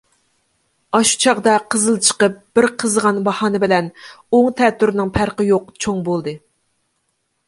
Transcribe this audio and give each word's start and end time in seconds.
ئاشۇ 0.99 1.17
چاغدا 1.25 1.57
قىزىل 1.73 1.99
چىقىپ، 2.07 2.39
بىر 2.59 2.67
قىزىغان 2.83 3.19
باھانە 3.27 3.61
بىلەن 3.65 3.91
ئوڭ-تەتۈرىنىڭ 4.39 5.13
پەرقى 5.19 5.47
يوق 5.51 5.69
چوڭ 5.87 6.01
بولدى. 6.09 6.35